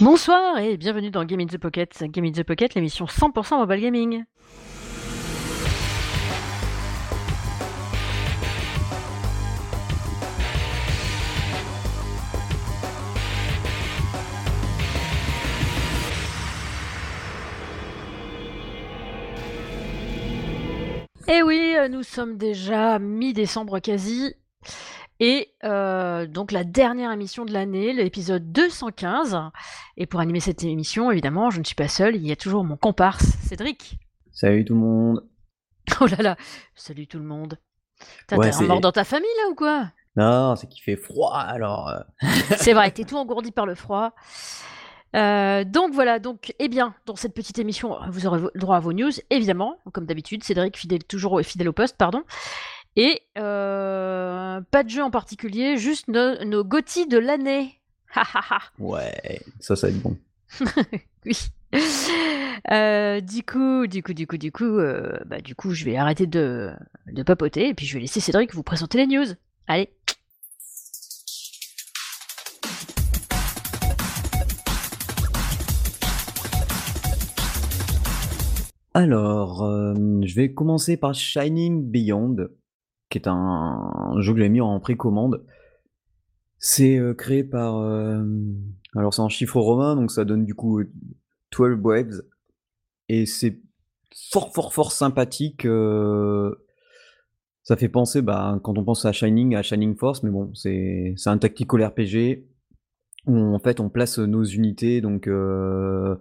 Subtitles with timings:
[0.00, 2.04] Bonsoir et bienvenue dans Game in the Pocket.
[2.04, 4.24] Game in the Pocket, l'émission 100% mobile gaming.
[21.26, 24.32] Et oui, euh, nous sommes déjà mi-décembre quasi.
[25.20, 29.36] Et euh, donc la dernière émission de l'année, l'épisode 215.
[29.96, 32.64] Et pour animer cette émission, évidemment, je ne suis pas seul, il y a toujours
[32.64, 33.98] mon comparse, Cédric.
[34.32, 35.24] Salut tout le monde.
[36.02, 36.36] Oh là là,
[36.74, 37.58] salut tout le monde.
[38.26, 39.90] T'as Ouais, un mort dans ta famille là ou quoi?
[40.16, 41.88] Non, c'est qu'il fait froid alors.
[41.88, 42.00] euh,
[42.58, 44.12] C'est vrai, t'es tout engourdi par le froid.
[45.16, 48.92] Euh, donc voilà, donc eh bien, dans cette petite émission, vous aurez droit à vos
[48.92, 50.44] news, évidemment, comme d'habitude.
[50.44, 52.22] Cédric fidèle toujours fidèle au poste, pardon.
[52.96, 57.74] Et euh, pas de jeu en particulier, juste nos, nos de l'année.
[58.78, 60.16] Ouais, ça, ça va être bon.
[61.26, 61.36] Oui.
[62.70, 65.96] Euh, du coup, du coup, du coup, du coup, euh, bah, du coup, je vais
[65.96, 66.72] arrêter de,
[67.12, 69.26] de papoter et puis je vais laisser Cédric vous présenter les news.
[69.66, 69.90] Allez.
[78.94, 82.48] Alors, euh, je vais commencer par Shining Beyond,
[83.10, 85.44] qui est un jeu que j'ai mis en précommande.
[86.58, 87.76] C'est euh, créé par.
[87.78, 88.24] euh,
[88.96, 90.90] alors, c'est en chiffre romain, donc ça donne du coup euh,
[91.52, 92.22] 12 Waves.
[93.08, 93.60] Et c'est
[94.32, 95.64] fort, fort, fort sympathique.
[95.64, 96.54] euh,
[97.62, 101.14] ça fait penser, bah, quand on pense à Shining, à Shining Force, mais bon, c'est
[101.26, 102.44] un tactical RPG
[103.26, 105.00] où en fait on place nos unités.
[105.00, 106.16] Donc, euh,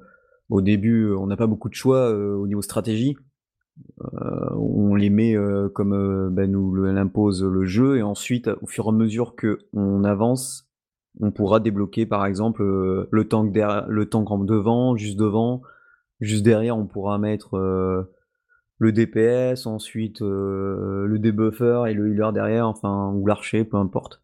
[0.49, 3.15] au début, on n'a pas beaucoup de choix euh, au niveau stratégie.
[4.79, 8.85] On les met euh, comme euh, bah, nous l'impose le jeu, et ensuite, au fur
[8.85, 10.69] et à mesure que on avance,
[11.19, 15.63] on pourra débloquer par exemple euh, le tank en devant, juste devant,
[16.19, 17.57] juste derrière, on pourra mettre
[18.77, 24.21] le DPS, ensuite le debuffer et le healer derrière, enfin ou l'archer, peu importe.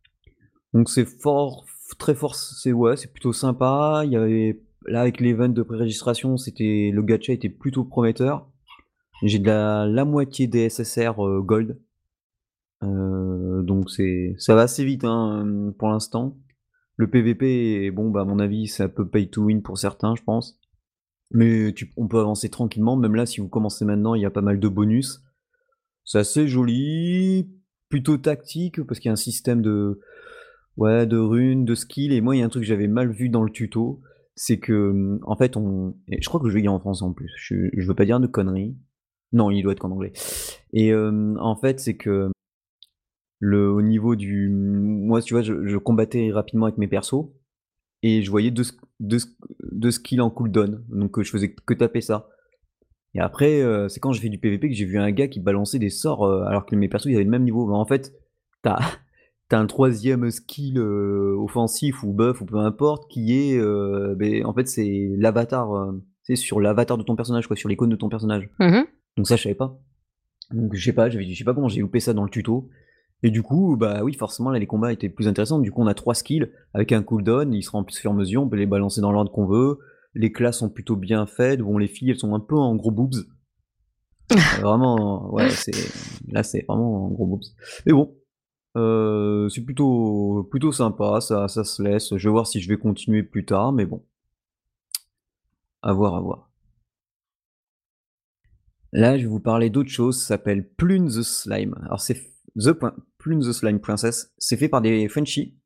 [0.76, 1.66] Donc c'est fort,
[1.98, 4.04] très fort, c'est ouais, c'est plutôt sympa.
[4.06, 8.48] Il y avait là avec l'event de pré-registration, c'était le gacha était plutôt prometteur.
[9.24, 11.80] J'ai de la, la moitié des SSR euh, gold,
[12.84, 16.38] Euh, donc c'est ça va assez vite hein, pour l'instant.
[16.98, 20.16] Le PVP, bon bah à mon avis c'est un peu pay to win pour certains,
[20.16, 20.60] je pense.
[21.32, 22.98] Mais tu- on peut avancer tranquillement.
[22.98, 25.24] Même là, si vous commencez maintenant, il y a pas mal de bonus.
[26.06, 27.50] C'est assez joli,
[27.90, 30.00] plutôt tactique parce qu'il y a un système de
[30.78, 32.14] Ouais, de runes, de skills.
[32.14, 34.02] Et moi, il y a un truc que j'avais mal vu dans le tuto,
[34.36, 35.96] c'est que, en fait, on.
[36.10, 37.32] je crois que je vais dire en français en plus.
[37.38, 38.76] Je, je veux pas dire de conneries.
[39.34, 40.14] Non, il doit être qu'en anglais.
[40.74, 42.30] Et euh, en fait, c'est que
[43.40, 44.50] le, au niveau du.
[44.50, 47.26] Moi, tu vois, je, je combattais rapidement avec mes persos
[48.04, 48.64] et je voyais deux,
[49.00, 49.18] deux,
[49.72, 50.84] deux skills en cooldown.
[50.90, 52.30] Donc, euh, je faisais que taper ça.
[53.16, 55.40] Et après, euh, c'est quand j'ai fait du PVP que j'ai vu un gars qui
[55.40, 57.68] balançait des sorts alors que mes persos ils avaient le même niveau.
[57.68, 58.14] Mais en fait,
[58.62, 58.78] t'as
[59.50, 63.60] t'as un troisième skill offensif ou buff ou peu importe qui est
[64.16, 65.70] ben, en fait c'est l'avatar
[66.24, 68.86] c'est sur l'avatar de ton personnage quoi sur l'icône de ton personnage Mhm.
[69.18, 69.80] Donc ça je savais pas.
[70.52, 72.70] Donc je sais pas je sais pas comment j'ai loupé ça dans le tuto.
[73.22, 75.60] Et du coup bah oui forcément là les combats étaient plus intéressants.
[75.60, 76.52] Du coup on a trois skills.
[76.74, 79.02] Avec un cooldown ils seront en plus fur et à mesure on peut les balancer
[79.02, 79.80] dans l'ordre qu'on veut.
[80.14, 82.92] Les classes sont plutôt bien faites bon les filles elles sont un peu en gros
[82.92, 83.26] boobs.
[84.62, 85.72] Vraiment ouais c'est
[86.32, 87.44] là c'est vraiment en gros boobs.
[87.86, 88.16] Mais bon
[88.76, 92.16] euh, c'est plutôt, plutôt sympa, ça, ça se laisse.
[92.16, 94.04] Je vais voir si je vais continuer plus tard, mais bon.
[95.82, 96.50] À voir, à voir.
[98.94, 101.76] Là, je vais vous parler d'autre chose, ça s'appelle Plune the Slime.
[101.84, 102.16] Alors, c'est
[102.56, 104.32] The Point- Plune the Slime Princess.
[104.38, 105.58] C'est fait par des Frenchies.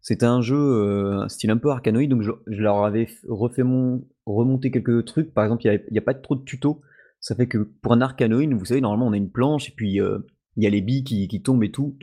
[0.00, 4.04] C'est un jeu euh, style un peu arcanoïde, donc je, je leur avais refait mon,
[4.26, 5.34] remonter quelques trucs.
[5.34, 6.80] Par exemple, il n'y a, pas trop de tutos.
[7.20, 10.00] Ça fait que pour un arcanoïde, vous savez, normalement, on a une planche et puis
[10.00, 10.18] euh,
[10.56, 11.96] il y a les billes qui, qui tombent et tout.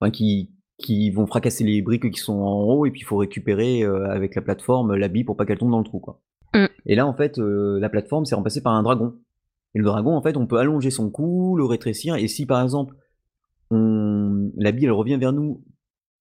[0.00, 3.18] Enfin, qui, qui vont fracasser les briques qui sont en haut et puis il faut
[3.18, 6.22] récupérer euh, avec la plateforme la bille pour pas qu'elle tombe dans le trou, quoi.
[6.54, 6.66] Mm.
[6.86, 9.14] Et là, en fait, euh, la plateforme s'est remplacée par un dragon.
[9.74, 12.62] Et le dragon, en fait, on peut allonger son cou, le rétrécir, et si par
[12.62, 12.94] exemple,
[13.70, 14.50] on...
[14.56, 15.62] la bille, elle revient vers nous,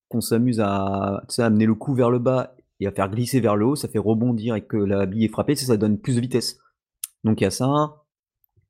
[0.09, 3.65] qu'on s'amuse à, amener le cou vers le bas et à faire glisser vers le
[3.65, 6.21] haut, ça fait rebondir et que la bille est frappée, ça, ça donne plus de
[6.21, 6.59] vitesse.
[7.23, 7.95] Donc il y a ça.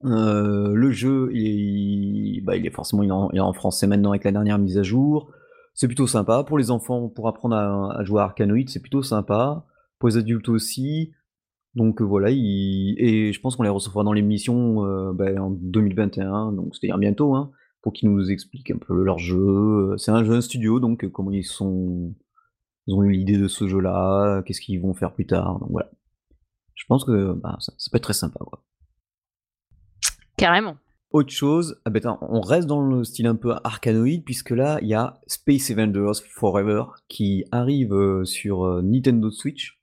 [0.05, 4.31] Euh, le jeu, il est, bah, est forcément il est en français maintenant avec la
[4.31, 5.31] dernière mise à jour.
[5.73, 6.43] C'est plutôt sympa.
[6.43, 9.65] Pour les enfants, pour apprendre à, à jouer à Arcanoid, c'est plutôt sympa.
[9.97, 11.13] Pour les adultes aussi.
[11.75, 15.51] Donc euh, voilà, il- et je pense qu'on les recevra dans l'émission euh, bah, en
[15.51, 17.51] 2021, donc c'est-à-dire bientôt, hein,
[17.81, 19.95] pour qu'ils nous expliquent un peu leur jeu.
[19.97, 22.13] C'est un jeu un studio, donc euh, comment ils sont,
[22.87, 25.59] ils ont eu l'idée de ce jeu-là, qu'est-ce qu'ils vont faire plus tard.
[25.59, 25.91] Donc voilà.
[26.73, 28.39] Je pense que bah, ça, peut être très sympa.
[28.39, 28.63] Quoi.
[30.37, 30.77] Carrément.
[31.11, 34.87] Autre chose, ah ben, on reste dans le style un peu arcanoïde, puisque là, il
[34.87, 39.78] y a Space Invaders Forever qui arrive sur Nintendo Switch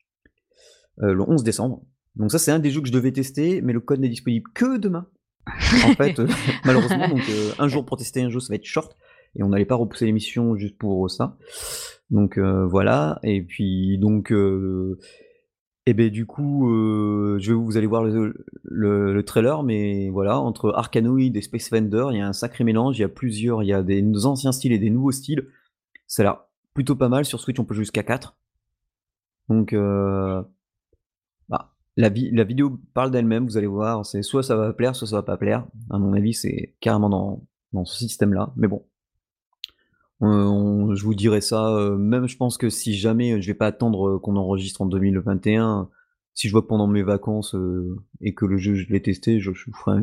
[1.02, 1.82] euh, le 11 décembre.
[2.14, 4.50] Donc ça, c'est un des jeux que je devais tester, mais le code n'est disponible
[4.54, 5.06] que demain.
[5.46, 6.20] En fait,
[6.64, 7.22] malheureusement, donc
[7.58, 8.96] un jour pour tester un jeu, ça va être short,
[9.37, 11.37] et on n'allait pas repousser l'émission juste pour ça.
[12.10, 14.32] Donc voilà, et puis donc
[15.88, 21.37] et ben du coup, euh, je vous allez voir le, trailer, mais voilà, entre Arkanoid
[21.37, 22.98] et Space Vendor, il y a un sacré mélange.
[22.98, 25.46] Il y a plusieurs, il y a des anciens styles et des nouveaux styles.
[26.08, 26.40] Ça a l'air
[26.75, 27.25] plutôt pas mal.
[27.25, 28.37] Sur Switch, on peut jouer jusqu'à 4.
[29.48, 30.43] Donc, euh,
[31.96, 33.46] la, vidéo parle d'elle-même.
[33.46, 35.66] Vous allez voir, c'est soit ça va plaire, soit ça va pas plaire.
[35.90, 38.52] À mon avis, c'est carrément dans, dans ce système-là.
[38.56, 38.84] Mais bon,
[40.22, 43.54] euh, je vous dirai ça, euh, même je pense que si jamais euh, je vais
[43.54, 45.90] pas attendre qu'on enregistre en 2021,
[46.34, 47.56] si je vois pendant mes vacances
[48.20, 50.02] et que le jeu je l'ai testé, je, vous ferai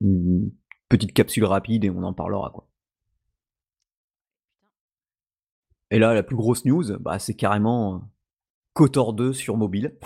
[0.00, 0.50] une
[0.88, 2.52] petite capsule rapide et on en parlera.
[5.90, 8.10] Et là, la plus grosse news, bah, c'est carrément
[8.78, 9.96] Kotor 2 sur mobile.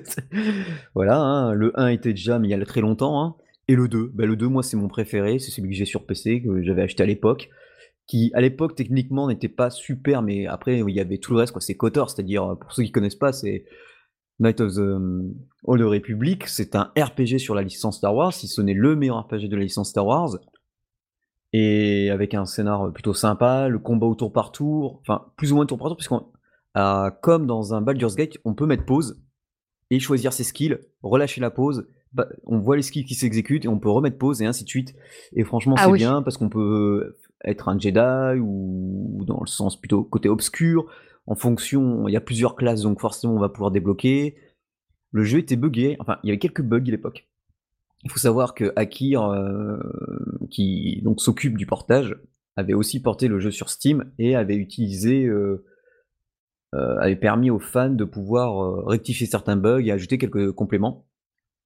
[0.94, 3.22] voilà, hein, le 1 était déjà, mais il y a très longtemps.
[3.22, 3.36] Hein.
[3.68, 5.38] Et le 2, bah, le 2, moi, c'est mon préféré.
[5.38, 7.50] C'est celui que j'ai sur PC, que j'avais acheté à l'époque
[8.08, 11.54] qui à l'époque techniquement n'était pas super, mais après il y avait tout le reste.
[11.60, 13.64] C'est KOTOR, c'est-à-dire, pour ceux qui connaissent pas, c'est
[14.40, 15.34] Night of the um,
[15.64, 19.20] Old Republic, c'est un RPG sur la licence Star Wars, si ce n'est le meilleur
[19.20, 20.36] RPG de la licence Star Wars,
[21.52, 25.56] et avec un scénar plutôt sympa, le combat au tour par tour, enfin plus ou
[25.56, 26.26] moins tour par tour, puisqu'on
[26.74, 29.20] comme dans un Baldur's Gate, on peut mettre pause
[29.90, 33.68] et choisir ses skills, relâcher la pause, bah, on voit les skills qui s'exécutent et
[33.68, 34.94] on peut remettre pause et ainsi de suite.
[35.34, 39.80] Et franchement, ah c'est bien parce qu'on peut être un Jedi ou dans le sens
[39.80, 40.86] plutôt côté obscur.
[41.26, 44.36] En fonction, il y a plusieurs classes, donc forcément on va pouvoir débloquer.
[45.10, 47.28] Le jeu était buggé, enfin il y avait quelques bugs à l'époque.
[48.04, 49.78] Il faut savoir que Akir, euh,
[50.50, 52.16] qui donc s'occupe du portage,
[52.56, 55.64] avait aussi porté le jeu sur Steam et avait utilisé, euh, euh,
[56.72, 61.06] avait permis aux fans de pouvoir rectifier certains bugs et ajouter quelques compléments.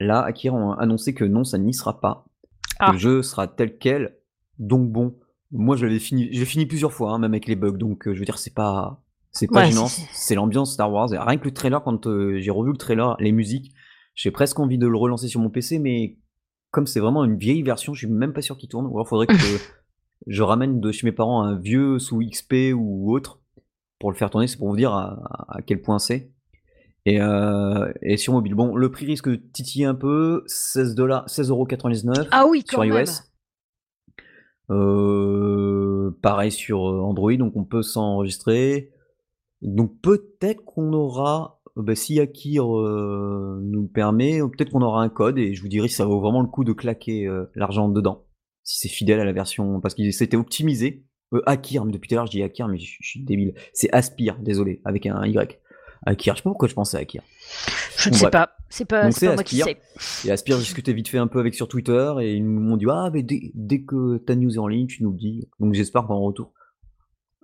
[0.01, 2.27] Là, Akir a annoncé que non, ça n'y sera pas.
[2.81, 2.97] Le ah.
[2.97, 4.17] jeu sera tel quel,
[4.59, 5.17] donc bon,
[5.51, 7.77] moi, je l'avais fini, j'ai fini plusieurs fois, hein, même avec les bugs.
[7.77, 9.89] Donc, euh, je veux dire, c'est pas, c'est pas gênant.
[9.89, 11.13] C'est l'ambiance Star Wars.
[11.13, 13.73] Et rien que le trailer, quand euh, j'ai revu le trailer, les musiques,
[14.15, 16.19] j'ai presque envie de le relancer sur mon PC, mais
[16.71, 18.87] comme c'est vraiment une vieille version, je suis même pas sûr qu'il tourne.
[18.87, 19.35] Ou alors, faudrait que
[20.27, 23.41] je ramène de chez mes parents un vieux sous XP ou autre
[23.99, 24.47] pour le faire tourner.
[24.47, 26.33] C'est pour vous dire à, quel point c'est.
[27.05, 31.27] Et, euh, et, sur mobile, bon, le prix risque de titiller un peu, 16 dollars,
[31.27, 33.23] 16,99€ ah oui, sur iOS.
[34.71, 38.91] Euh, pareil sur euh, Android, donc on peut s'enregistrer.
[39.63, 45.39] Donc peut-être qu'on aura, bah, si Akir euh, nous permet, peut-être qu'on aura un code
[45.39, 48.27] et je vous dirai si ça vaut vraiment le coup de claquer l'argent dedans,
[48.65, 51.05] si c'est fidèle à la version, parce qu'il s'était optimisé.
[51.47, 53.55] Akir, mais depuis tout à l'heure je dis Akir, mais je, suis débile.
[53.73, 55.61] C'est Aspire, désolé, avec un Y.
[56.05, 57.23] Akir, je sais pas pourquoi je pensais à Akir.
[57.97, 58.51] Je ne sais pas.
[58.69, 59.79] C'est pas, pas moi qui sais.
[60.25, 62.87] Et Aspire, j'ai discuté vite fait un peu avec sur Twitter et ils m'ont dit
[62.91, 65.49] Ah, mais dès, que ta news est en ligne, tu nous le dis.
[65.61, 66.53] Donc j'espère qu'en retour,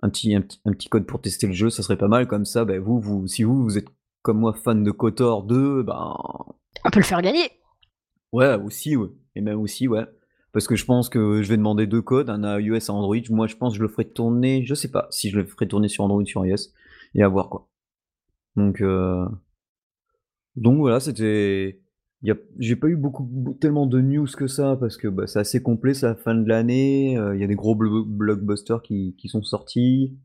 [0.01, 2.27] un petit, un, petit code pour tester le jeu, ça serait pas mal.
[2.27, 3.87] Comme ça, bah, vous, vous, si vous, vous êtes
[4.21, 6.15] comme moi fan de Kotor 2, ben.
[6.85, 7.51] On peut le faire gagner.
[8.31, 9.09] Ouais, aussi, ouais.
[9.35, 10.05] Et même aussi, ouais.
[10.53, 12.93] Parce que je pense que je vais demander deux codes, un à iOS et un
[12.93, 13.17] Android.
[13.31, 15.67] Moi, je pense que je le ferai tourner, je sais pas si je le ferai
[15.67, 16.69] tourner sur Android, sur iOS.
[17.15, 17.67] Et à voir quoi.
[18.55, 19.25] Donc, euh,
[20.55, 21.79] donc voilà, c'était.
[22.57, 25.93] J'ai pas eu beaucoup, tellement de news que ça parce que bah, c'est assez complet,
[25.93, 27.17] c'est la fin de l'année.
[27.17, 30.17] Euh, il y a des gros blockbusters qui, sont sortis.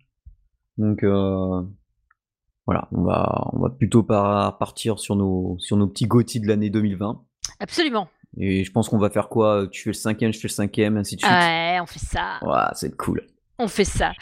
[0.77, 1.63] Donc euh,
[2.67, 5.57] voilà, on va, plutôt partir sur nos,
[5.89, 7.21] petits GOTY de l'année 2020.
[7.59, 8.09] Absolument.
[8.37, 9.67] Et je pense qu'on va faire quoi?
[9.71, 11.33] Tu fais le cinquième, je fais le cinquième, ainsi de suite.
[11.33, 12.39] Ouais, on fait ça.
[12.43, 13.27] Ouais, c'est cool.
[13.59, 14.13] On fait ça.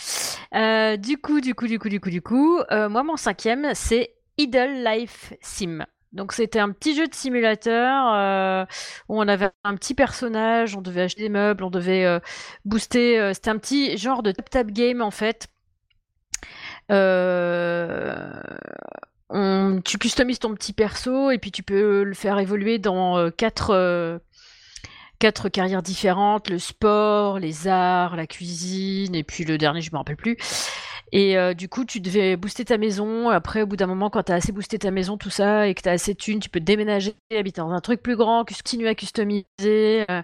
[0.55, 4.15] Euh, du coup, du coup, du coup, du coup, du coup, moi mon cinquième, c'est
[4.39, 5.85] Idle Life Sim.
[6.17, 8.65] Donc c'était un petit jeu de simulateur euh,
[9.09, 12.21] où on avait un petit personnage, on devait acheter des meubles, on devait euh,
[12.65, 13.19] booster.
[13.19, 15.49] Euh, c'était un petit genre de tap-tap game en fait.
[19.31, 24.21] Tu customises ton petit perso et puis tu peux le faire évoluer dans quatre,
[25.19, 29.99] quatre carrières différentes le sport, les arts, la cuisine et puis le dernier, je me
[29.99, 30.37] rappelle plus.
[31.13, 33.31] Et euh, du coup, tu devais booster ta maison.
[33.31, 35.75] Après, au bout d'un moment, quand tu as assez boosté ta maison, tout ça, et
[35.75, 38.45] que tu as assez de thunes, tu peux déménager, habiter dans un truc plus grand,
[38.45, 40.05] continuer à customiser.
[40.11, 40.23] Euh,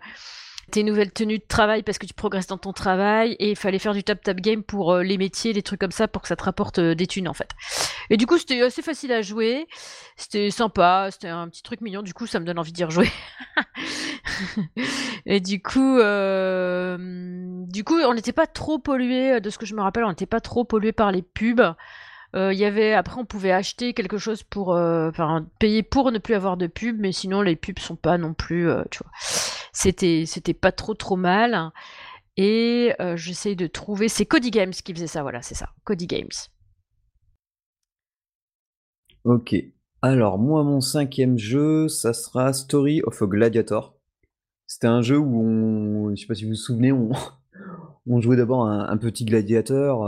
[0.72, 3.78] tes nouvelles tenues de travail parce que tu progresses dans ton travail et il fallait
[3.78, 6.36] faire du tap tap game pour les métiers, des trucs comme ça pour que ça
[6.36, 7.50] te rapporte des thunes en fait.
[8.10, 9.66] Et du coup, c'était assez facile à jouer,
[10.16, 12.02] c'était sympa, c'était un petit truc mignon.
[12.02, 13.10] Du coup, ça me donne envie d'y rejouer.
[15.26, 19.82] et du coup, du coup, on n'était pas trop pollué de ce que je me
[19.82, 21.74] rappelle, on n'était pas trop pollué par les pubs.
[22.34, 26.10] Euh, il y avait après on pouvait acheter quelque chose pour euh, enfin payer pour
[26.10, 29.00] ne plus avoir de pub mais sinon les pubs sont pas non plus euh, tu
[29.02, 29.12] vois
[29.72, 31.72] c'était pas trop trop mal.
[32.36, 36.30] Et j'essaye de trouver c'est Cody Games qui faisait ça voilà c'est ça Cody Games.
[39.24, 39.54] Ok.
[40.00, 43.96] Alors moi mon cinquième jeu ça sera Story of a Gladiator.
[44.66, 47.10] C'était un jeu où on je sais pas si vous vous souvenez on
[48.06, 50.06] on jouait d'abord un, un, petit gladiateur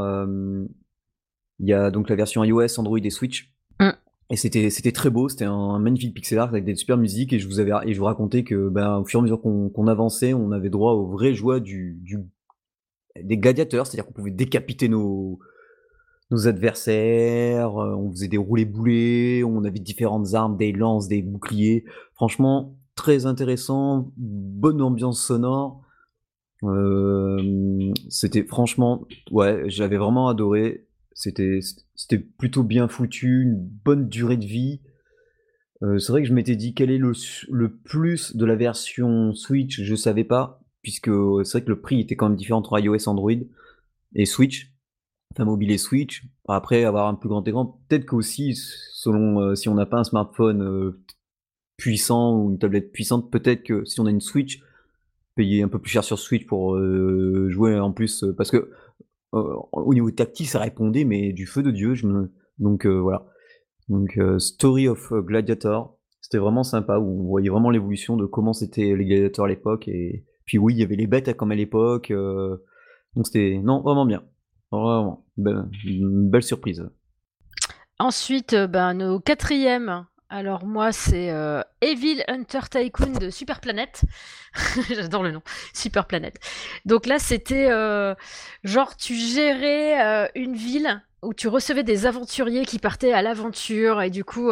[1.60, 3.53] il y a donc la version iOS, Android et Switch.
[4.30, 7.38] Et c'était c'était très beau, c'était un magnifique pixel art avec des super musiques et
[7.38, 9.86] je vous avais et je vous racontais que ben au fur et à mesure qu'on
[9.86, 12.18] avançait, on avait droit aux vraies joies du, du
[13.22, 15.38] des gladiateurs, c'est-à-dire qu'on pouvait décapiter nos
[16.30, 21.22] nos adversaires, euh, on faisait des roulés boulets, on avait différentes armes, des lances, des
[21.22, 21.84] boucliers.
[22.14, 25.82] Franchement, très intéressant, bonne ambiance sonore.
[26.62, 30.86] Euh, c'était franchement, ouais, j'avais vraiment adoré.
[31.14, 34.80] C'était plutôt bien foutu, une bonne durée de vie.
[35.82, 39.80] Euh, c'est vrai que je m'étais dit quel est le, plus de la version Switch,
[39.80, 41.10] je savais pas, puisque
[41.44, 43.32] c'est vrai que le prix était quand même différent entre iOS, Android
[44.14, 44.72] et Switch,
[45.32, 46.24] enfin mobile et Switch.
[46.48, 50.04] Après avoir un plus grand écran, peut-être qu'aussi, selon euh, si on n'a pas un
[50.04, 51.00] smartphone euh,
[51.76, 54.60] puissant ou une tablette puissante, peut-être que si on a une Switch,
[55.36, 56.78] payer un peu plus cher sur Switch pour
[57.48, 58.70] jouer en plus, parce que euh,
[59.72, 61.94] au niveau tactile, ça répondait, mais du feu de Dieu.
[61.94, 62.32] Je me...
[62.58, 63.26] Donc euh, voilà.
[63.88, 68.52] Donc euh, Story of Gladiator, c'était vraiment sympa, où on voyait vraiment l'évolution de comment
[68.52, 69.88] c'était les gladiateurs à l'époque.
[69.88, 72.12] Et puis oui, il y avait les bêtes comme à l'époque.
[73.14, 74.22] Donc c'était non vraiment bien,
[74.70, 76.88] vraiment une belle surprise.
[77.98, 84.02] Ensuite, ben, nos quatrièmes alors moi c'est euh, Evil Hunter Tycoon de Super Planet.
[84.90, 86.34] J'adore le nom, Super Planet.
[86.84, 88.16] Donc là c'était euh,
[88.64, 94.02] genre tu gérais euh, une ville où tu recevais des aventuriers qui partaient à l'aventure
[94.02, 94.50] et du coup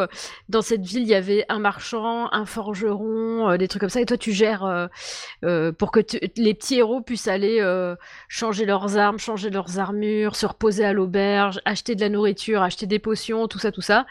[0.48, 4.06] dans cette ville il y avait un marchand, un forgeron, des trucs comme ça et
[4.06, 4.88] toi tu gères
[5.78, 6.00] pour que
[6.36, 7.60] les petits héros puissent aller
[8.28, 12.86] changer leurs armes, changer leurs armures, se reposer à l'auberge, acheter de la nourriture, acheter
[12.86, 14.06] des potions, tout ça tout ça.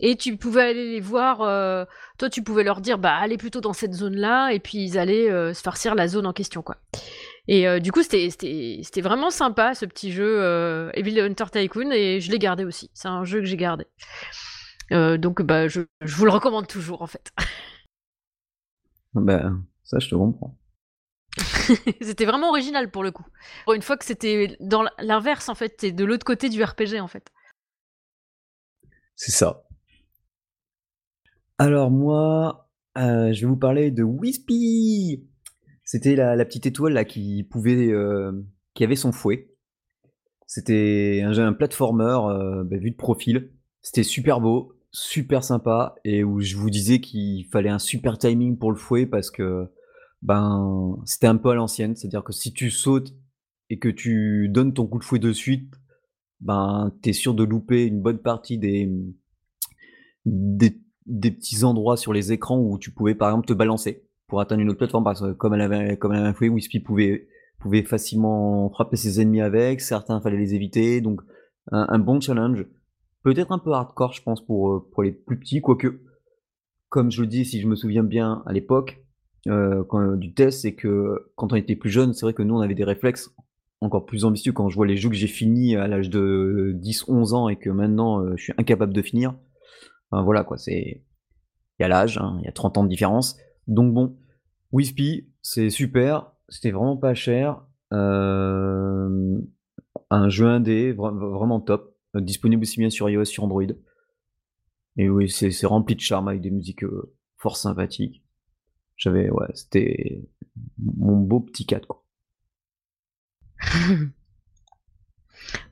[0.00, 1.84] Et tu pouvais aller les voir, euh,
[2.18, 5.30] toi tu pouvais leur dire bah allez plutôt dans cette zone-là, et puis ils allaient
[5.30, 6.76] euh, se farcir la zone en question quoi.
[7.46, 12.30] Et euh, du coup c'était vraiment sympa ce petit jeu Evil Hunter Tycoon, et je
[12.30, 13.86] l'ai gardé aussi, c'est un jeu que j'ai gardé.
[14.90, 17.32] donc bah je, je, vous le recommande toujours en fait.
[19.14, 19.52] bah
[19.84, 20.56] ça je te comprends.
[22.00, 23.26] c'était vraiment original pour le coup.
[23.64, 27.00] Pour une fois que c'était dans l'inverse en fait, c'est de l'autre côté du RPG
[27.00, 27.30] en fait.
[29.16, 29.63] C'est ça.
[31.58, 32.68] Alors moi,
[32.98, 35.24] euh, je vais vous parler de Wispy!
[35.84, 38.32] C'était la petite étoile qui pouvait, euh,
[38.80, 39.50] avait son fouet.
[40.48, 43.52] C'était un jeu platformer, euh, bah, vu de profil.
[43.82, 48.58] C'était super beau, super sympa et où je vous disais qu'il fallait un super timing
[48.58, 49.68] pour le fouet parce que,
[50.22, 51.94] ben, c'était un peu à l'ancienne.
[51.94, 53.14] C'est-à-dire que si tu sautes
[53.70, 55.72] et que tu donnes ton coup de fouet de suite,
[56.40, 58.90] ben, tu sûr de louper une bonne partie des
[61.06, 64.62] des petits endroits sur les écrans où tu pouvais par exemple te balancer pour atteindre
[64.62, 68.68] une autre plateforme parce que comme elle avait comme elle avait Wispy pouvait pouvait facilement
[68.70, 69.80] frapper ses ennemis avec.
[69.80, 71.00] Certains fallait les éviter.
[71.00, 71.20] Donc
[71.70, 72.66] un, bon challenge.
[73.22, 75.60] Peut-être un peu hardcore je pense pour euh, pour les plus petits.
[75.60, 76.00] Quoique
[76.88, 79.02] comme je le dis si je me souviens bien à l'époque
[79.48, 82.54] euh, quand, du test c'est que quand on était plus jeune c'est vrai que nous
[82.54, 83.34] on avait des réflexes
[83.80, 84.52] encore plus ambitieux.
[84.52, 87.56] Quand je vois les jeux que j'ai fini à l'âge de 10 11 ans et
[87.56, 89.34] que maintenant euh, je suis incapable de finir
[90.22, 91.02] voilà quoi, c'est.
[91.78, 93.36] Il y a l'âge, hein, il y a 30 ans de différence.
[93.66, 94.16] Donc bon,
[94.70, 97.64] Wispy, c'est super, c'était vraiment pas cher.
[97.92, 99.40] Euh,
[100.10, 101.96] un jeu indé, vraiment top.
[102.14, 103.64] disponible aussi bien sur iOS sur Android.
[104.96, 108.22] Et oui, c'est rempli de charme avec des musiques euh, fort sympathiques.
[108.96, 110.22] J'avais, ouais, c'était
[110.78, 112.04] mon beau petit 4, quoi.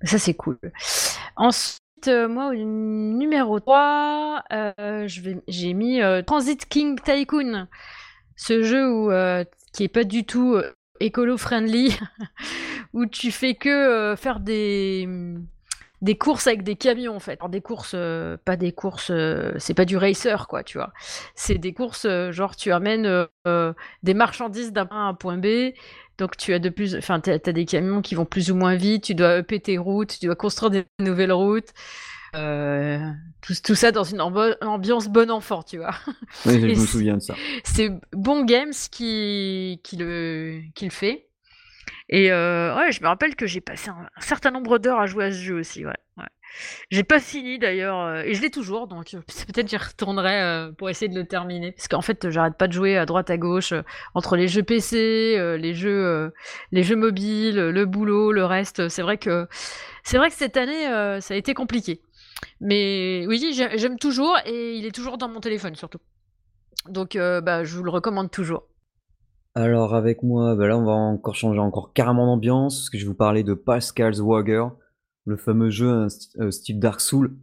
[0.02, 0.58] Ça, c'est cool.
[2.08, 5.06] Euh, moi, au numéro 3, euh,
[5.48, 7.68] j'ai mis euh, Transit King Tycoon.
[8.36, 10.56] Ce jeu qui est pas du tout
[11.00, 11.96] écolo-friendly,
[12.92, 15.08] où tu fais que faire des,
[16.02, 17.38] des courses avec des camions en fait.
[17.40, 20.92] Alors, des courses, euh, pas des courses, euh, c'est pas du racer quoi, tu vois.
[21.34, 23.26] C'est des courses genre tu amènes
[24.02, 25.72] des marchandises d'un point A à un point B.
[26.18, 28.74] Donc tu as de plus, enfin t'as as des camions qui vont plus ou moins
[28.74, 29.04] vite.
[29.04, 31.72] Tu dois upper tes routes, tu dois construire des nouvelles routes.
[32.34, 35.94] Tout, tout, ça dans une ambiance bon enfant, tu vois.
[36.46, 37.34] Oui, je me souviens de ça.
[37.64, 41.28] C'est Bon Games qui, qui, le, qui le fait.
[42.08, 45.26] Et euh, ouais, je me rappelle que j'ai passé un, certain nombre d'heures à jouer
[45.26, 45.92] à ce jeu aussi, ouais.
[46.90, 50.90] J'ai pas fini d'ailleurs, euh, et je l'ai toujours, donc euh, peut-être j'y retournerai pour
[50.90, 51.72] essayer de le terminer.
[51.72, 53.72] Parce qu'en fait, j'arrête pas de jouer à droite à gauche,
[54.14, 56.30] entre les jeux PC, les jeux,
[56.70, 58.88] les jeux mobiles, le boulot, le reste.
[58.88, 59.48] C'est vrai que
[60.12, 60.84] vrai que cette année,
[61.20, 62.02] ça a été compliqué.
[62.60, 66.00] Mais oui, j'aime toujours, et il est toujours dans mon téléphone surtout.
[66.86, 68.64] Donc, bah, je vous le recommande toujours.
[69.54, 73.06] Alors avec moi, bah là on va encore changer encore carrément d'ambiance, parce que je
[73.06, 74.64] vous parler de Pascal's Wager,
[75.26, 76.06] le fameux jeu
[76.38, 77.36] euh, style Dark Souls,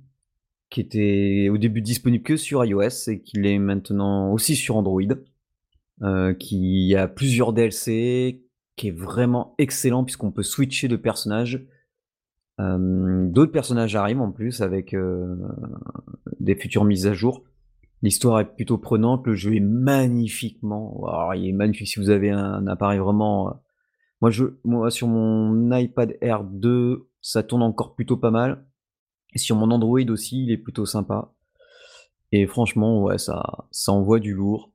[0.71, 5.03] qui était au début disponible que sur iOS et qui est maintenant aussi sur Android,
[6.01, 8.43] euh, qui a plusieurs DLC,
[8.75, 11.63] qui est vraiment excellent puisqu'on peut switcher de personnages.
[12.59, 14.95] Euh, d'autres personnages arrivent en plus avec
[16.39, 17.43] des futures mises à jour.
[18.01, 21.03] L'histoire est plutôt prenante, le jeu est magnifiquement.
[21.35, 23.49] Il est magnifique si vous avez un, appareil vraiment.
[23.49, 23.53] Euh,
[24.21, 28.65] moi, je, moi, sur mon iPad Air 2, ça tourne encore plutôt pas mal.
[29.33, 31.33] Et sur mon Android aussi, il est plutôt sympa.
[32.31, 34.71] Et franchement, ouais, ça, ça envoie du lourd.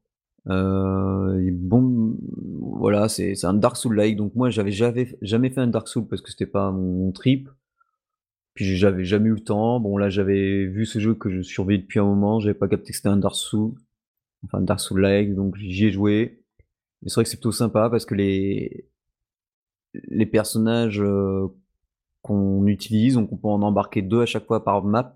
[0.48, 2.16] Euh, bon,
[2.60, 4.16] voilà, c'est un Dark Souls-like.
[4.16, 7.48] Donc moi, j'avais jamais, jamais fait un Dark Souls parce que c'était pas mon trip.
[8.54, 9.80] Puis j'avais jamais eu le temps.
[9.80, 12.90] Bon là j'avais vu ce jeu que je surveillais depuis un moment, j'avais pas capté
[12.90, 13.74] que c'était un Dark Souls,
[14.44, 16.40] enfin Dark Souls like, donc j'y ai joué.
[17.04, 18.88] Et c'est vrai que c'est plutôt sympa parce que les
[19.94, 21.48] les personnages euh,
[22.22, 25.12] qu'on utilise, donc on peut en embarquer deux à chaque fois par map.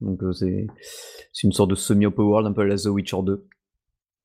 [0.00, 0.66] Donc euh, c'est
[1.32, 3.46] c'est une sorte de semi-open world un peu à la The Witcher 2.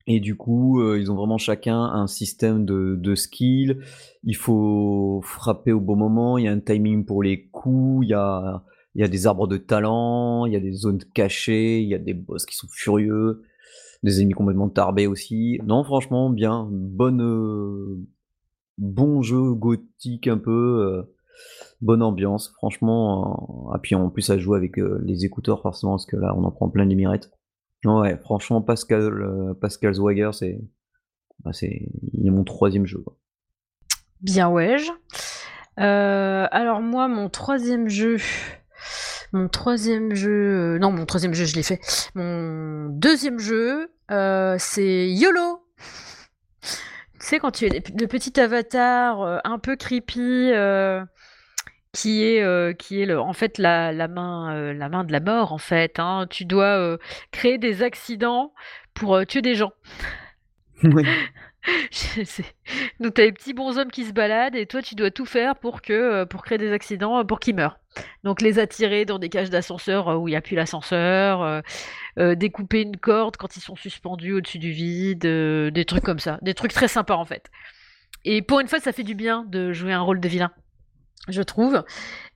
[0.08, 3.78] Et du coup, euh, ils ont vraiment chacun un système de, de skills.
[4.24, 6.38] Il faut frapper au bon moment.
[6.38, 8.08] Il y a un timing pour les coups.
[8.08, 8.64] Il y a,
[8.96, 10.46] il y des arbres de talent.
[10.46, 11.82] Il y a des zones cachées.
[11.82, 13.44] Il y a des boss qui sont furieux.
[14.02, 15.60] Des ennemis complètement tarbés aussi.
[15.66, 16.70] Non, franchement, bien.
[16.72, 18.00] Bonne, euh,
[18.78, 20.86] bon jeu gothique un peu.
[20.86, 21.16] Euh,
[21.82, 22.54] bonne ambiance.
[22.56, 23.74] Franchement.
[23.76, 26.52] et puis en plus, à jouer avec les écouteurs, forcément, parce que là, on en
[26.52, 27.30] prend plein les mirettes.
[27.86, 30.60] Ouais, franchement, Pascal, euh, Zwager, c'est,
[31.44, 33.04] bah, c'est, il est mon troisième jeu.
[34.22, 34.78] Bien, ouais.
[35.80, 38.18] Euh, alors moi, mon troisième jeu,
[39.32, 41.80] mon troisième jeu, euh, non, mon troisième jeu, je l'ai fait.
[42.16, 43.92] Mon deuxième jeu,
[44.58, 45.64] c'est YOLO.
[46.62, 46.70] tu
[47.20, 50.52] sais, quand tu es le petit avatar un peu creepy
[51.98, 55.12] qui est, euh, qui est le, en fait la, la main, euh, la main de
[55.12, 55.98] la mort en fait.
[55.98, 56.28] Hein.
[56.30, 56.98] Tu dois euh,
[57.32, 58.54] créer des accidents
[58.94, 59.74] pour tuer des gens.
[60.84, 61.04] Oui.
[63.00, 65.56] Donc tu as les petits bonshommes qui se baladent et toi tu dois tout faire
[65.56, 67.80] pour que pour créer des accidents pour qu'ils meurent.
[68.24, 71.64] Donc les attirer dans des cages d'ascenseur où il n'y a plus l'ascenseur,
[72.16, 76.54] découper une corde quand ils sont suspendus au-dessus du vide, des trucs comme ça, des
[76.54, 77.50] trucs très sympas en fait.
[78.24, 80.52] Et pour une fois ça fait du bien de jouer un rôle de vilain
[81.28, 81.84] je trouve.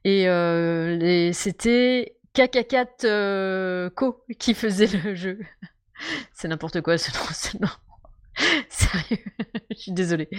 [0.03, 5.39] Et euh, c'était KK4 euh, Co qui faisait le jeu.
[6.33, 7.69] C'est n'importe quoi ce nom.
[8.69, 9.23] Sérieux,
[9.71, 10.29] je suis désolée.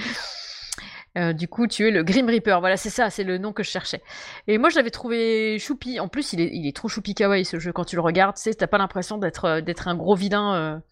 [1.19, 2.59] Euh, du coup, tu es le Grim Reaper.
[2.61, 4.03] Voilà, c'est ça, c'est le nom que je cherchais.
[4.49, 6.01] Et moi, je l'avais trouvé choupi.
[6.01, 7.71] En plus, il est, il est trop choupi kawaii ce jeu.
[7.73, 10.83] Quand tu le regardes, tu t'as pas l'impression d'être, d'être un gros vilain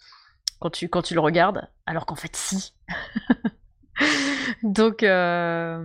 [0.61, 1.69] quand, tu, quand tu le regardes.
[1.87, 2.75] Alors qu'en fait, si.
[4.63, 5.83] Donc, euh,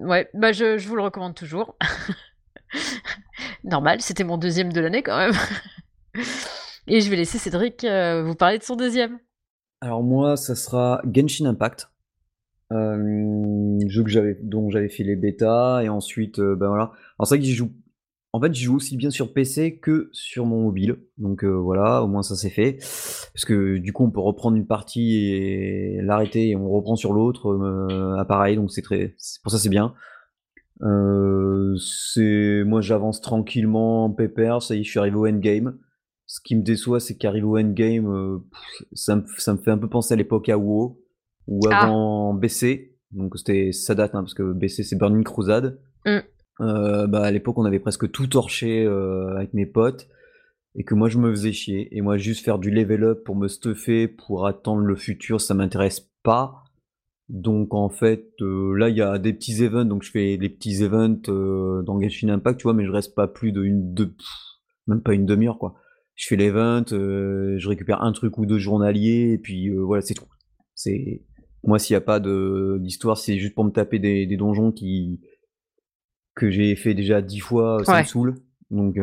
[0.00, 1.76] ouais, bah je, vous le recommande toujours.
[3.64, 5.34] Normal, c'était mon deuxième de l'année quand même.
[6.86, 9.18] Et je vais laisser Cédric euh, vous parler de son deuxième.
[9.80, 11.88] Alors moi, ça sera Genshin Impact.
[12.72, 16.92] Euh, jeu que j'avais, dont j'avais fait les bêtas et ensuite, ben voilà.
[17.18, 17.72] Alors c'est vrai j'y joue
[18.38, 20.98] en fait, j'y joue aussi bien sur PC que sur mon mobile.
[21.16, 22.74] Donc euh, voilà, au moins ça c'est fait.
[23.34, 27.12] Parce que du coup, on peut reprendre une partie et l'arrêter et on reprend sur
[27.12, 28.54] l'autre euh, appareil.
[28.54, 29.92] Donc c'est très, pour ça c'est bien.
[30.82, 34.62] Euh, c'est, moi j'avance tranquillement en pépère.
[34.62, 35.76] Ça y est, je suis arrivé au endgame.
[36.26, 38.40] Ce qui me déçoit, c'est qu'arriver au endgame,
[38.92, 41.00] ça, me, ça me fait un peu penser à l'époque à WoW
[41.48, 41.86] ou ah.
[41.86, 42.94] avant BC.
[43.10, 45.80] Donc c'était, ça date hein, parce que BC c'est Burning Crusade.
[46.06, 46.18] Mm.
[46.60, 50.08] Euh, bah, à l'époque, on avait presque tout torché euh, avec mes potes
[50.74, 51.96] et que moi je me faisais chier.
[51.96, 55.54] Et moi, juste faire du level up pour me stuffer, pour attendre le futur, ça
[55.54, 56.64] m'intéresse pas.
[57.28, 60.48] Donc en fait, euh, là il y a des petits events, donc je fais des
[60.48, 64.14] petits events euh, dans Genshin Impact, tu vois, mais je reste pas plus d'une deux,
[64.86, 65.74] même pas une demi-heure quoi.
[66.14, 70.14] Je fais l'event, euh, je récupère un truc ou deux journaliers, et puis voilà, c'est
[70.14, 70.24] tout.
[70.74, 71.22] C'est
[71.64, 74.72] moi s'il n'y a pas de d'histoire, c'est juste pour me taper des, des donjons
[74.72, 75.20] qui
[76.38, 78.34] que j'ai fait déjà dix fois, ça me saoule.
[78.70, 78.96] Donc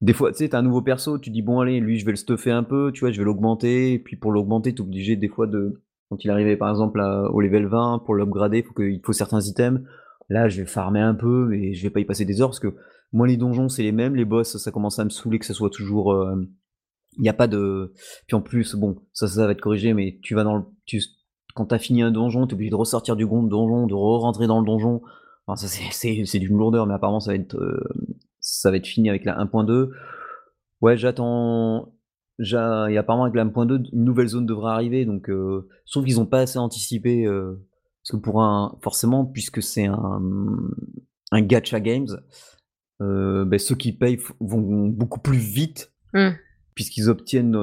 [0.00, 2.12] des fois, tu sais, t'as un nouveau perso, tu dis bon allez, lui je vais
[2.12, 5.16] le stuffer un peu, tu vois, je vais l'augmenter, et puis pour l'augmenter, t'es obligé
[5.16, 8.82] des fois de quand il arrivait par exemple au level 20, pour l'upgrader, il faut,
[8.82, 9.80] il faut certains items.
[10.28, 12.60] Là, je vais farmer un peu, mais je vais pas y passer des heures, parce
[12.60, 12.74] que
[13.12, 15.54] moi, les donjons, c'est les mêmes, les boss, ça commence à me saouler que ce
[15.54, 16.12] soit toujours...
[16.12, 16.34] Euh,
[17.16, 17.92] il n'y a pas de...
[18.26, 20.64] Puis en plus, bon, ça, ça va être corrigé, mais tu vas dans le...
[20.84, 21.00] Tu...
[21.54, 24.66] Quand t'as fini un donjon, t'es obligé de ressortir du donjon, de re-rentrer dans le
[24.66, 25.02] donjon.
[25.46, 27.82] Enfin, ça, c'est d'une lourdeur, mais apparemment, ça va être, euh,
[28.40, 29.90] ça va être fini avec la 1.2.
[30.80, 31.94] Ouais, j'attends
[32.52, 36.26] a apparemment avec la 1.2, une nouvelle zone devrait arriver, donc euh, sauf qu'ils n'ont
[36.26, 37.64] pas assez anticipé, euh,
[38.02, 40.22] parce que pour un, forcément, puisque c'est un,
[41.30, 42.20] un gacha games,
[43.02, 46.30] euh, ben, ceux qui payent vont beaucoup plus vite, mmh.
[46.74, 47.56] puisqu'ils obtiennent,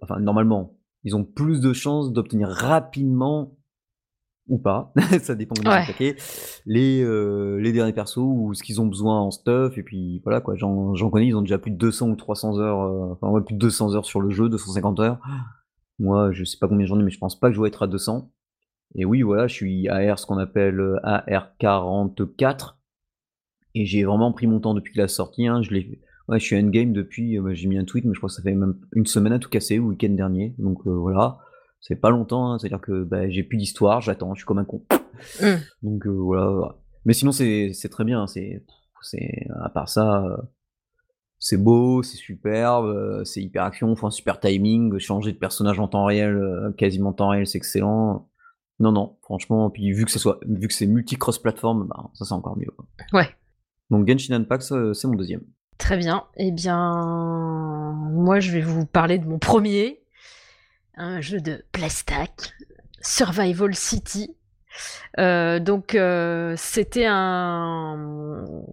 [0.00, 3.56] enfin normalement, ils ont plus de chances d'obtenir rapidement
[4.48, 6.16] ou pas, ça dépend de ouais.
[6.66, 10.40] les, euh, les derniers persos ou ce qu'ils ont besoin en stuff, et puis voilà
[10.40, 13.40] quoi, j'en connais, ils ont déjà plus de 200 ou 300 heures, euh, enfin ouais,
[13.42, 15.20] plus de 200 heures sur le jeu, 250 heures.
[15.98, 17.84] Moi, je sais pas combien j'en ai, mais je pense pas que je vais être
[17.84, 18.30] à 200.
[18.96, 22.74] Et oui, voilà, je suis AR, ce qu'on appelle euh, AR44,
[23.74, 26.56] et j'ai vraiment pris mon temps depuis la sortie, hein, je l'ai Ouais, je suis
[26.56, 29.32] endgame depuis, j'ai mis un tweet, mais je crois que ça fait même une semaine
[29.32, 31.38] à tout casser, le week-end dernier, donc voilà
[31.86, 34.64] c'est pas longtemps, hein, c'est-à-dire que bah, j'ai plus d'histoire, j'attends, je suis comme un
[34.64, 34.82] con.
[35.40, 35.46] Mmh.
[35.82, 38.64] Donc euh, voilà, Mais sinon, c'est très bien, c'est
[39.62, 40.36] à part ça, euh,
[41.38, 45.86] c'est beau, c'est superbe, euh, c'est hyper action, enfin super timing, changer de personnage en
[45.86, 48.30] temps réel, quasiment en temps réel, c'est excellent.
[48.80, 52.24] Non, non, franchement, puis vu que c'est soit vu que c'est multi-cross platform, bah, ça
[52.24, 52.72] c'est encore mieux.
[53.12, 53.28] Ouais.
[53.90, 55.42] Donc Genshin Impact, c'est mon deuxième.
[55.78, 56.24] Très bien.
[56.36, 60.00] Eh bien, moi je vais vous parler de mon premier,
[60.96, 62.54] un jeu de Playstack,
[63.00, 64.34] Survival City.
[65.18, 68.64] Euh, donc euh, c'était un...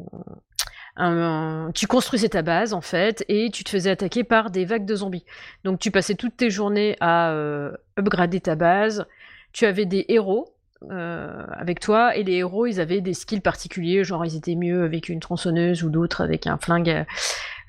[1.74, 4.96] Tu construisais ta base en fait et tu te faisais attaquer par des vagues de
[4.96, 5.26] zombies.
[5.64, 9.06] Donc tu passais toutes tes journées à euh, upgrader ta base.
[9.52, 10.54] Tu avais des héros
[10.90, 15.10] avec toi et les héros ils avaient des skills particuliers, genre ils étaient mieux avec
[15.10, 17.06] une tronçonneuse ou d'autres avec un flingue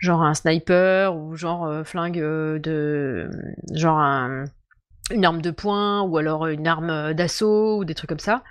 [0.02, 3.30] genre un sniper ou genre euh, flingue euh, de
[3.72, 4.00] genre
[5.10, 8.42] une arme de poing ou alors une arme euh, d'assaut ou des trucs comme ça.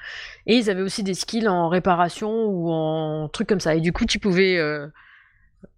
[0.48, 3.76] Et ils avaient aussi des skills en réparation ou en trucs comme ça.
[3.76, 4.60] Et du coup, tu pouvais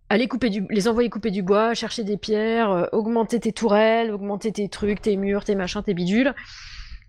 [0.09, 4.69] aller couper les envoyer couper du bois, chercher des pierres, augmenter tes tourelles, augmenter tes
[4.69, 6.33] trucs, tes murs, tes machins, tes bidules.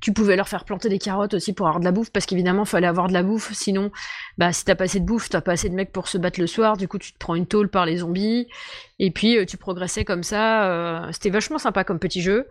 [0.05, 2.67] Tu pouvais leur faire planter des carottes aussi pour avoir de la bouffe, parce qu'évidemment,
[2.67, 3.55] fallait avoir de la bouffe.
[3.55, 3.91] Sinon,
[4.37, 6.39] bah, si t'as pas assez de bouffe, t'as pas assez de mecs pour se battre
[6.39, 6.77] le soir.
[6.77, 8.47] Du coup, tu te prends une tôle par les zombies.
[8.99, 10.71] Et puis, euh, tu progressais comme ça.
[10.71, 12.47] Euh, c'était vachement sympa comme petit jeu.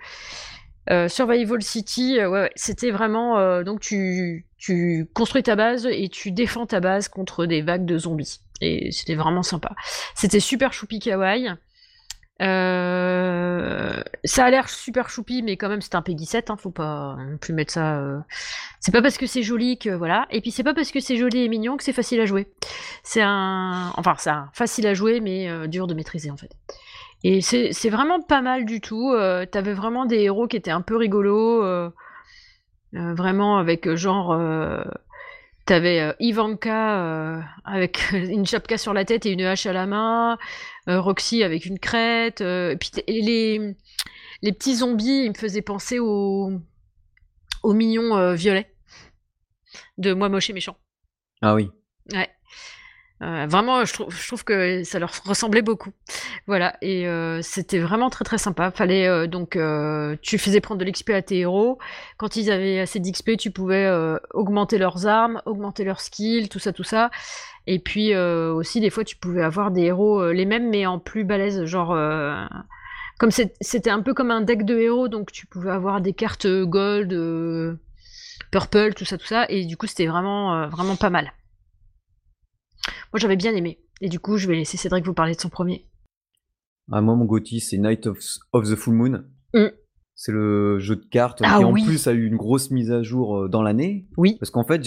[0.89, 2.18] Euh, Survival City,
[2.56, 3.62] c'était vraiment.
[3.62, 8.00] donc, tu, tu construis ta base et tu défends ta base contre des vagues de
[8.00, 8.39] zombies.
[8.62, 9.76] Et c'était vraiment sympa.
[10.16, 11.52] C'était super choupi kawaii.
[12.41, 16.72] Euh, ça a l'air super choupi, mais quand même c'est un Peggy 7, hein, faut
[16.72, 18.00] pas plus mettre ça.
[18.00, 18.19] Euh,
[18.80, 21.15] c'est pas parce que c'est joli que voilà, et puis c'est pas parce que c'est
[21.15, 22.48] joli et mignon que c'est facile à jouer.
[23.04, 26.52] C'est un, enfin c'est facile à jouer, mais euh, dur de maîtriser en fait.
[27.24, 29.15] Et c'est vraiment pas mal du tout.
[29.50, 31.63] T'avais vraiment des héros qui étaient un peu rigolos,
[32.91, 34.38] vraiment avec genre
[35.65, 39.86] T'avais euh, Ivanka euh, avec une chapka sur la tête et une hache à la
[39.86, 40.38] main,
[40.89, 43.76] euh, Roxy avec une crête, et puis les,
[44.41, 46.52] les petits zombies, ils me faisaient penser aux,
[47.63, 48.73] aux mignons violets
[49.97, 50.78] de Moi moche et méchant.
[51.41, 51.69] Ah oui.
[52.12, 52.30] Ouais.
[53.24, 55.92] Euh, vraiment, je, trouve que ça leur ressemblait beaucoup.
[56.48, 58.72] Voilà, et euh, c'était vraiment très très sympa.
[58.72, 59.58] Fallait euh, donc,
[60.22, 61.78] tu faisais prendre de l'XP à tes héros.
[62.18, 63.90] Quand ils avaient assez d'XP, tu pouvais
[64.34, 67.12] augmenter leurs armes, augmenter leurs skills, tout ça, tout ça.
[67.66, 71.24] Et puis aussi, des fois, tu pouvais avoir des héros les mêmes, mais en plus
[71.24, 71.96] balèze, genre.
[73.20, 76.48] comme c'était un peu comme un deck de héros, donc tu pouvais avoir des cartes
[76.48, 77.78] gold,
[78.52, 81.32] purple, tout ça, tout ça, et du coup c'était vraiment, vraiment pas mal.
[83.13, 83.80] Moi, j'avais bien aimé.
[84.02, 85.86] Et du coup, je vais laisser Cédric vous parler de son premier.
[86.91, 88.17] Ah, moi, mon Gotti, c'est Night of,
[88.63, 89.23] the Full Moon.
[89.54, 89.67] Mm.
[90.15, 93.04] C'est le jeu de cartes ah qui, en plus, a eu une grosse mise à
[93.04, 94.08] jour euh, dans l'année.
[94.17, 94.38] Oui.
[94.39, 94.82] Parce qu'en fait,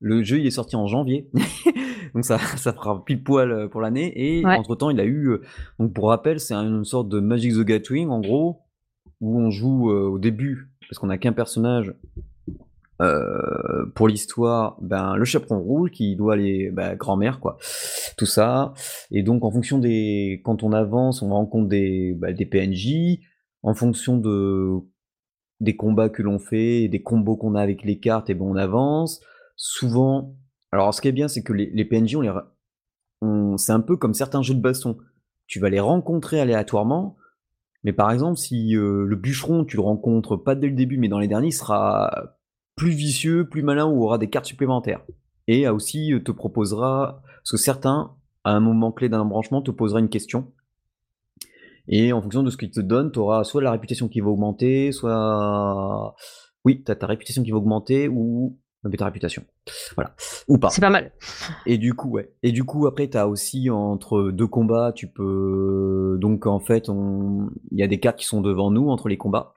[0.00, 1.30] le jeu, il est sorti en janvier.
[2.14, 4.12] donc, ça, ça fera pile poil euh, pour l'année.
[4.16, 5.28] Et entre-temps, il a eu.
[5.28, 5.42] Euh,
[5.78, 8.62] donc, pour rappel, c'est une sorte de Magic the Gathering, en gros,
[9.20, 10.72] où on joue au début.
[10.88, 11.94] parce qu'on n'a qu'un personnage
[13.02, 17.58] euh, pour l'histoire, ben, le chaperon rouge qui doit aller, ben, grand-mère, quoi.
[18.16, 18.74] Tout ça.
[19.10, 20.40] Et donc, en fonction des.
[20.44, 23.18] Quand on avance, on rencontre des, ben, PNJ.
[23.62, 24.80] En fonction de
[25.60, 28.56] des combats que l'on fait, des combos qu'on a avec les cartes, et ben on
[28.56, 29.20] avance.
[29.56, 30.36] Souvent.
[30.72, 32.32] Alors, ce qui est bien, c'est que les, PNJ, on les.
[33.58, 34.96] C'est un peu comme certains jeux de baston.
[35.46, 37.16] Tu vas les rencontrer aléatoirement.
[37.84, 41.08] Mais par exemple, si euh, le bûcheron, tu le rencontres pas dès le début, mais
[41.08, 42.36] dans les derniers, il sera
[42.82, 45.02] plus vicieux, plus malin ou aura des cartes supplémentaires.
[45.46, 48.10] Et aussi te proposera, parce que certains,
[48.42, 50.50] à un moment clé d'un branchement, te posera une question.
[51.86, 54.30] Et en fonction de ce qu'il te donne, tu auras soit la réputation qui va
[54.30, 56.16] augmenter, soit.
[56.64, 58.58] Oui, tu as ta réputation qui va augmenter ou
[58.98, 59.44] ta réputation.
[59.94, 60.16] Voilà.
[60.48, 60.70] Ou pas.
[60.70, 61.12] C'est pas mal.
[61.66, 62.34] Et du coup, ouais.
[62.42, 66.18] Et du coup, après, tu as aussi entre deux combats, tu peux.
[66.20, 67.48] Donc, en fait, on...
[67.70, 69.54] il y a des cartes qui sont devant nous entre les combats.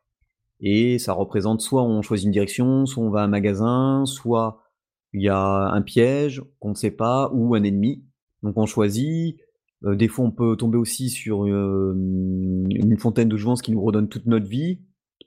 [0.59, 4.61] Et ça représente soit on choisit une direction, soit on va à un magasin, soit
[5.13, 8.03] il y a un piège qu'on ne sait pas, ou un ennemi.
[8.43, 9.37] Donc on choisit.
[9.83, 13.81] Euh, des fois on peut tomber aussi sur euh, une fontaine de jouvence qui nous
[13.81, 14.79] redonne toute notre vie,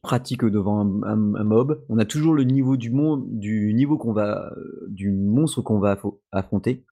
[0.03, 1.85] pratique devant un, mob.
[1.89, 4.53] On a toujours le niveau du, monde, du niveau qu'on va,
[4.89, 5.99] du monstre qu'on va
[6.33, 6.85] affronter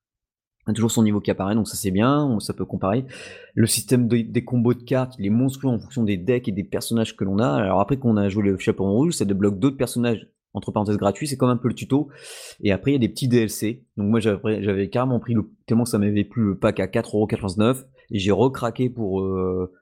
[0.67, 3.07] a toujours son niveau qui apparaît, donc ça c'est bien, ça peut comparer.
[3.55, 6.65] Le système des combos de cartes, il est monstrueux en fonction des decks et des
[6.65, 7.49] personnages que l'on a.
[7.49, 11.29] Alors après qu'on a joué le chaperon rouge, ça débloque d'autres personnages, entre parenthèses gratuits,
[11.29, 12.09] c'est comme un peu le tuto.
[12.63, 13.85] Et après il y a des petits DLC.
[13.97, 18.19] Donc moi j'avais carrément pris le, tellement ça m'avait plu le pack à 4,99€ et
[18.19, 19.73] j'ai recraqué pour euh,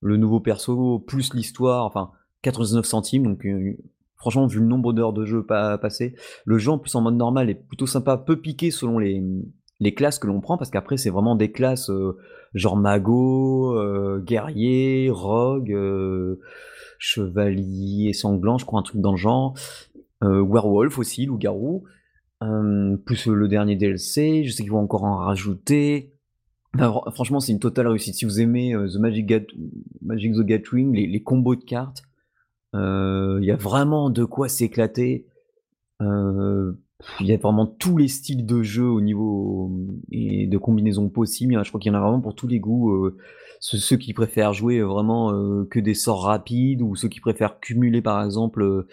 [0.00, 3.76] le nouveau perso, plus l'histoire, enfin 99 centimes, donc euh,
[4.16, 7.16] franchement vu le nombre d'heures de jeu pas passé, le jeu en plus en mode
[7.16, 9.22] normal est plutôt sympa, peu piqué selon les
[9.80, 12.16] les classes que l'on prend, parce qu'après, c'est vraiment des classes euh,
[12.54, 16.40] genre mago, euh, guerrier, rogue, euh,
[16.98, 19.54] chevalier, sanglant, je crois, un truc dans le genre.
[20.20, 21.84] werewolf aussi, loup-garou.
[22.40, 26.12] plus le dernier DLC, je sais qu'ils vont encore en rajouter.
[27.12, 28.16] franchement, c'est une totale réussite.
[28.16, 32.02] Si vous aimez The Magic, the Gathering, les, combos de cartes,
[32.74, 35.26] il y a vraiment de quoi s'éclater
[37.20, 39.70] il y a vraiment tous les styles de jeu au niveau
[40.10, 41.62] et de combinaisons possibles.
[41.62, 42.90] Je crois qu'il y en a vraiment pour tous les goûts.
[42.90, 43.16] Euh,
[43.60, 48.02] ceux, qui préfèrent jouer vraiment euh, que des sorts rapides ou ceux qui préfèrent cumuler
[48.02, 48.88] par exemple euh,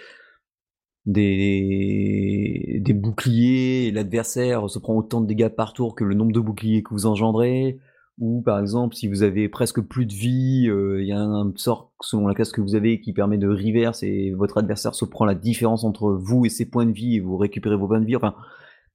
[1.06, 6.40] des, des boucliers l'adversaire se prend autant de dégâts par tour que le nombre de
[6.40, 7.80] boucliers que vous engendrez.
[8.18, 11.52] Ou par exemple, si vous avez presque plus de vie, euh, il y a un,
[11.58, 15.04] sort selon la classe que vous avez qui permet de reverse et votre adversaire se
[15.04, 18.00] prend la différence entre vous et ses points de vie et vous récupérez vos points
[18.00, 18.16] de vie.
[18.16, 18.36] Enfin,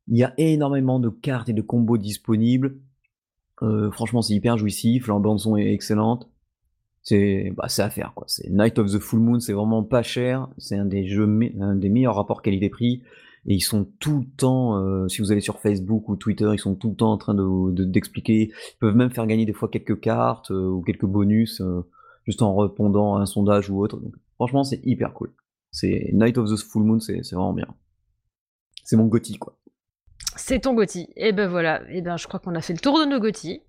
[0.08, 2.78] il y a énormément de cartes et de combos disponibles.
[3.62, 5.06] Euh, franchement, c'est hyper jouissif.
[5.06, 6.30] La bande son est excellente.
[7.02, 8.24] C'est bah, à faire quoi.
[8.26, 10.48] C'est Night of the Full Moon, c'est vraiment pas cher.
[10.56, 11.28] C'est un des jeux,
[11.60, 13.02] un des meilleurs rapports qualité-prix
[13.46, 16.58] et ils sont tout le temps, euh, si vous allez sur Facebook ou Twitter, ils
[16.58, 18.50] sont tout le temps en train de d'expliquer.
[18.52, 21.80] ils peuvent même faire gagner des fois quelques cartes euh, ou quelques bonus euh,
[22.26, 23.98] juste en répondant à un sondage ou autre.
[23.98, 25.32] Donc, franchement, c'est hyper cool.
[25.70, 27.68] C'est Night of the Full Moon, c'est vraiment bien.
[28.84, 29.58] C'est mon Gotti, quoi.
[30.36, 31.08] C'est ton Gotti.
[31.16, 31.82] Et ben voilà.
[31.90, 33.62] Et ben je crois qu'on a fait le tour de nos Gotti.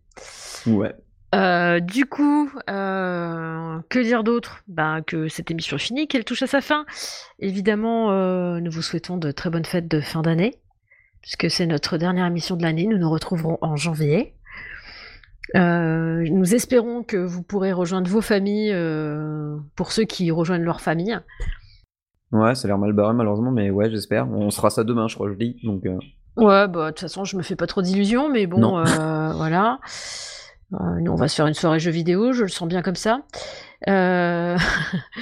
[0.67, 0.93] Ouais.
[1.33, 4.63] Euh, du coup, euh, que dire d'autre?
[4.67, 6.85] Ben, Que cette émission est finie, qu'elle touche à sa fin.
[7.39, 10.55] Évidemment, euh, nous vous souhaitons de très bonnes fêtes de fin d'année,
[11.21, 12.85] puisque c'est notre dernière émission de l'année.
[12.85, 14.33] Nous nous retrouverons en janvier.
[15.55, 18.75] nous espérons que vous pourrez rejoindre vos familles
[19.75, 21.17] pour ceux qui rejoignent leur famille.
[22.33, 24.29] Ouais, ça a l'air mal barré malheureusement, mais ouais, j'espère.
[24.29, 25.57] On sera ça demain, je crois, je dis.
[25.63, 25.83] Donc,
[26.37, 28.83] Ouais, bah de toute façon, je me fais pas trop d'illusions, mais bon,
[29.35, 29.79] voilà.
[30.73, 32.95] Euh, nous, on va se faire une soirée jeux vidéo, je le sens bien comme
[32.95, 33.23] ça.
[33.89, 34.57] Euh,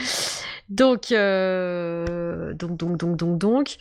[0.69, 3.77] donc, euh, donc, donc, donc, donc, donc.